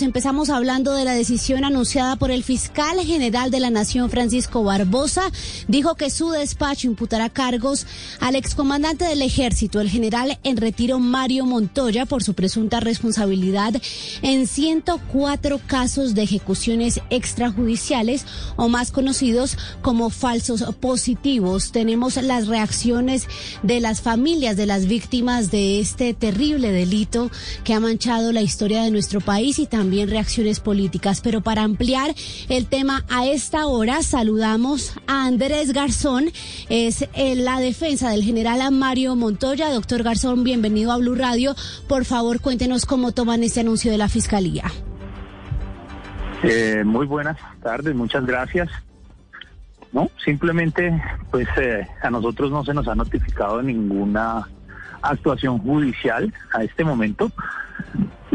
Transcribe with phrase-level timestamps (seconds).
[0.00, 5.28] Empezamos hablando de la decisión anunciada por el fiscal general de la Nación, Francisco Barbosa.
[5.66, 7.84] Dijo que su despacho imputará cargos
[8.20, 13.74] al excomandante del ejército, el general en retiro Mario Montoya, por su presunta responsabilidad
[14.22, 21.72] en 104 casos de ejecuciones extrajudiciales o más conocidos como falsos positivos.
[21.72, 23.26] Tenemos las reacciones
[23.64, 27.32] de las familias de las víctimas de este terrible delito
[27.64, 31.22] que ha manchado la historia de nuestro país y también también reacciones políticas.
[31.22, 32.10] Pero para ampliar
[32.50, 36.26] el tema a esta hora, saludamos a Andrés Garzón,
[36.68, 39.70] es la defensa del general Mario Montoya.
[39.70, 41.54] Doctor Garzón, bienvenido a Blue Radio.
[41.88, 44.64] Por favor, cuéntenos cómo toman este anuncio de la Fiscalía.
[46.42, 48.68] Eh, muy buenas tardes, muchas gracias.
[49.94, 54.46] No, simplemente, pues eh, a nosotros no se nos ha notificado ninguna
[55.00, 57.32] actuación judicial a este momento.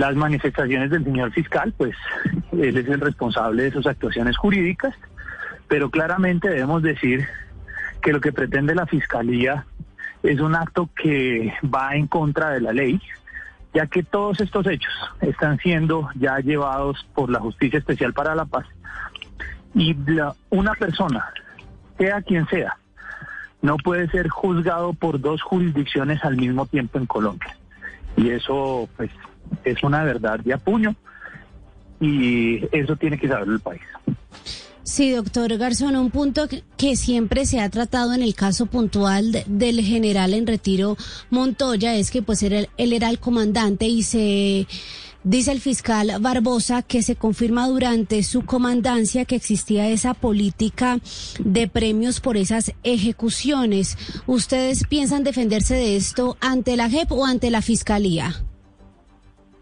[0.00, 1.94] Las manifestaciones del señor fiscal, pues
[2.52, 4.94] él es el responsable de sus actuaciones jurídicas,
[5.68, 7.28] pero claramente debemos decir
[8.00, 9.66] que lo que pretende la fiscalía
[10.22, 12.98] es un acto que va en contra de la ley,
[13.74, 18.46] ya que todos estos hechos están siendo ya llevados por la Justicia Especial para la
[18.46, 18.64] Paz
[19.74, 19.94] y
[20.48, 21.30] una persona,
[21.98, 22.78] sea quien sea,
[23.60, 27.59] no puede ser juzgado por dos jurisdicciones al mismo tiempo en Colombia.
[28.20, 29.10] Y eso, pues,
[29.64, 30.94] es una verdad de apuño
[32.00, 33.80] y eso tiene que saber el país.
[34.82, 39.80] Sí, doctor Garzón, un punto que, siempre se ha tratado en el caso puntual del
[39.80, 40.96] general en retiro
[41.30, 44.66] Montoya es que pues él era el comandante y se
[45.22, 50.98] Dice el fiscal Barbosa que se confirma durante su comandancia que existía esa política
[51.38, 53.98] de premios por esas ejecuciones.
[54.26, 58.32] ¿Ustedes piensan defenderse de esto ante la JEP o ante la fiscalía?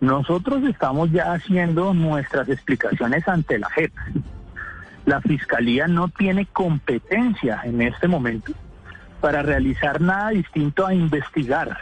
[0.00, 3.92] Nosotros estamos ya haciendo nuestras explicaciones ante la JEP.
[5.06, 8.52] La fiscalía no tiene competencia en este momento
[9.20, 11.76] para realizar nada distinto a investigar.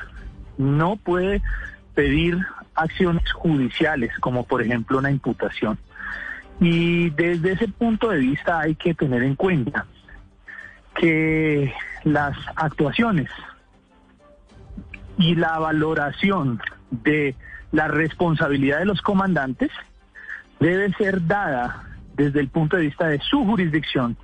[0.56, 1.42] No puede
[1.94, 2.38] pedir
[2.76, 5.78] acciones judiciales, como por ejemplo una imputación.
[6.60, 9.86] Y desde ese punto de vista hay que tener en cuenta
[10.94, 11.72] que
[12.04, 13.28] las actuaciones
[15.18, 16.60] y la valoración
[16.90, 17.34] de
[17.72, 19.70] la responsabilidad de los comandantes
[20.60, 24.16] debe ser dada desde el punto de vista de su jurisdicción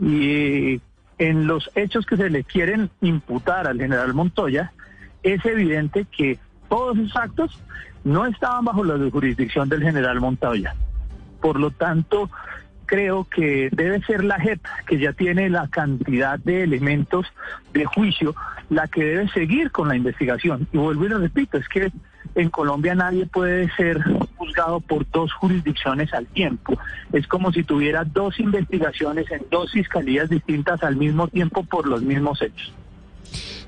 [0.00, 0.80] y
[1.18, 4.72] en los hechos que se le quieren imputar al general Montoya
[5.22, 6.38] es evidente que
[6.72, 7.60] todos esos actos
[8.02, 10.74] no estaban bajo la jurisdicción del general Montoya.
[11.42, 12.30] Por lo tanto,
[12.86, 17.26] creo que debe ser la JEP, que ya tiene la cantidad de elementos
[17.74, 18.34] de juicio,
[18.70, 20.66] la que debe seguir con la investigación.
[20.72, 21.92] Y vuelvo y lo repito, es que
[22.36, 24.02] en Colombia nadie puede ser
[24.38, 26.78] juzgado por dos jurisdicciones al tiempo.
[27.12, 32.00] Es como si tuviera dos investigaciones en dos fiscalías distintas al mismo tiempo por los
[32.00, 32.72] mismos hechos.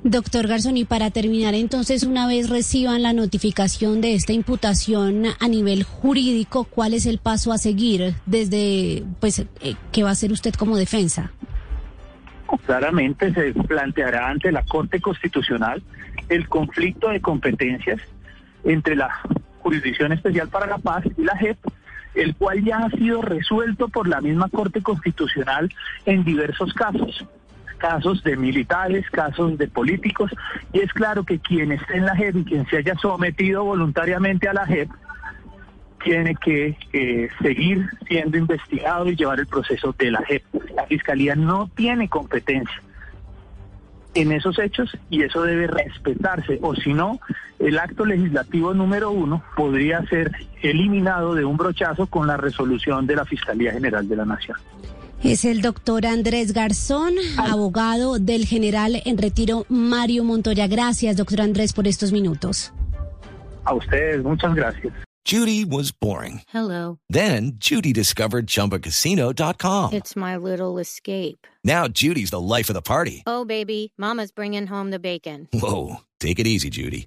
[0.06, 5.48] Doctor Garzón, y para terminar, entonces, una vez reciban la notificación de esta imputación a
[5.48, 10.30] nivel jurídico, ¿cuál es el paso a seguir desde, pues, eh, qué va a hacer
[10.30, 11.32] usted como defensa?
[12.66, 15.82] Claramente se planteará ante la Corte Constitucional
[16.28, 17.98] el conflicto de competencias
[18.62, 19.08] entre la
[19.60, 21.56] Jurisdicción Especial para la Paz y la JEP,
[22.14, 25.72] el cual ya ha sido resuelto por la misma Corte Constitucional
[26.04, 27.24] en diversos casos
[27.84, 30.30] casos de militares, casos de políticos,
[30.72, 34.48] y es claro que quien esté en la JEP y quien se haya sometido voluntariamente
[34.48, 34.88] a la JEP
[36.02, 40.44] tiene que eh, seguir siendo investigado y llevar el proceso de la JEP.
[40.74, 42.82] La Fiscalía no tiene competencia
[44.14, 47.20] en esos hechos y eso debe respetarse, o si no,
[47.58, 50.32] el acto legislativo número uno podría ser
[50.62, 54.56] eliminado de un brochazo con la resolución de la Fiscalía General de la Nación.
[55.24, 60.66] Es el doctor Andrés Garzón, abogado del general en retiro Mario Montoya.
[60.66, 62.74] Gracias, doctor Andrés, por estos minutos.
[63.64, 64.92] A ustedes, muchas gracias.
[65.24, 66.42] Judy was boring.
[66.52, 66.98] Hello.
[67.08, 69.94] Then Judy discovered chumbacasino.com.
[69.94, 71.46] It's my little escape.
[71.64, 73.22] Now Judy's the life of the party.
[73.26, 75.48] Oh, baby, Mama's bringing home the bacon.
[75.54, 76.02] Whoa.
[76.20, 77.06] Take it easy, Judy.